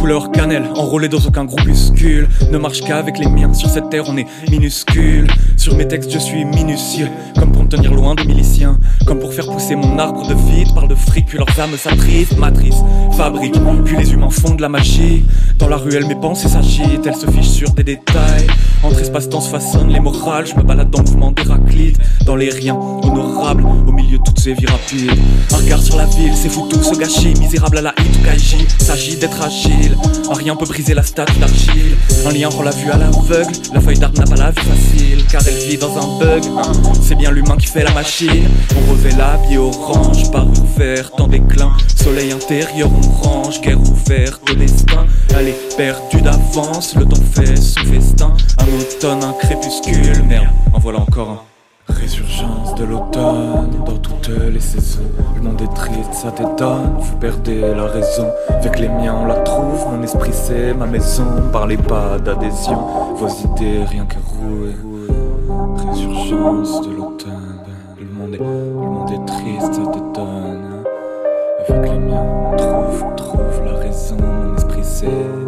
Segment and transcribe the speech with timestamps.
[0.00, 2.28] Couleur cannelle, enrôlé dans aucun groupuscule.
[2.52, 5.26] Ne marche qu'avec les miens, sur cette terre on est minuscule.
[5.56, 7.08] Sur mes textes je suis minutieux,
[7.82, 8.78] loin des miliciens.
[9.06, 12.38] Comme pour faire pousser mon arbre de vide, par de fric, puis leurs âmes s'attristent.
[12.38, 12.76] Matrice,
[13.16, 13.54] fabrique,
[13.84, 15.24] puis les humains font de la magie.
[15.58, 18.46] Dans la ruelle mes pensées s'agitent, elles se fichent sur des détails.
[18.82, 21.98] Entre espace-temps se façonnent les morales, je me balade dans le mouvement d'Héraclite.
[22.26, 26.82] Dans les riens, honorables, au milieu de Un regard sur la ville, c'est fou tout
[26.82, 28.66] ce gâchis, misérable à la hit ou kaiji.
[28.78, 29.96] S'agit d'être agile,
[30.30, 31.96] un rien peut briser la statue d'argile.
[32.26, 35.24] Un lien rend la vue à l'aveugle, la feuille d'arbre n'a pas la vie facile,
[35.30, 36.44] car elle vit dans un bug.
[36.58, 36.72] hein.
[37.02, 38.46] C'est bien l'humain qui fait la machine.
[38.76, 41.72] On revêt l'habit orange, par ouvert, en déclin.
[41.96, 45.06] Soleil intérieur, on range, guerre ouverte au destin.
[45.38, 48.34] Elle est perdue d'avance, le temps fait son festin.
[48.58, 51.40] Un automne, un crépuscule, merde, en voilà encore un.
[52.76, 54.98] De l'automne dans toutes les saisons.
[55.36, 58.26] Le monde est triste, ça t'étonne, vous perdez la raison.
[58.48, 61.24] Avec les miens, on la trouve, mon esprit c'est ma maison.
[61.52, 64.74] Parlez pas d'adhésion, vos idées rien que rouées.
[65.88, 67.60] Résurgence de l'automne,
[67.96, 70.84] le monde est, le monde triste, ça t'étonne.
[71.68, 74.16] Avec les miens, on trouve, trouve la raison.
[74.16, 75.43] Mon esprit c'est.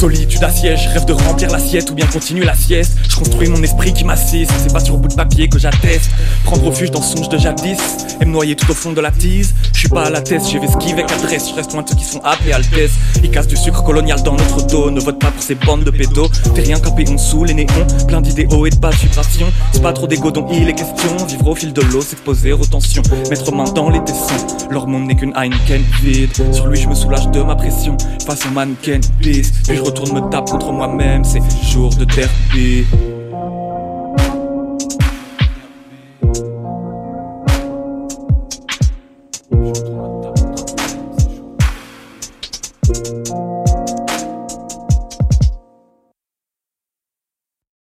[0.00, 2.96] Solitude assiège, je rêve de remplir l'assiette ou bien continuer la sieste.
[3.06, 6.10] Je construis mon esprit qui m'assiste, c'est pas sur bout de papier que j'atteste.
[6.44, 7.78] Prendre refuge dans songe de jadis
[8.18, 9.54] et me noyer tout au fond de la tise.
[9.74, 11.96] Je suis pas à la tête, j'ai esquive avec adresse, je reste loin de ceux
[11.96, 12.92] qui sont appelés Altesse.
[13.22, 15.90] Ils cassent du sucre colonial dans notre dos, ne vote pas pour ces bandes de
[15.90, 16.30] pédos.
[16.54, 19.52] T'es rien qu'un péon sous les néons, plein d'idéaux et de basses vibrations.
[19.72, 22.64] C'est pas trop d'égo dont il est question, vivre au fil de l'eau, s'exposer aux
[22.64, 23.02] tensions.
[23.28, 26.30] Mettre main dans les tessons, leur monde n'est qu'une Heineken vide.
[26.52, 29.52] Sur lui, je me soulage de ma pression, face au mannequin, please.
[29.68, 32.86] Puis je je retourne me tape contre moi-même, c'est jour de derby.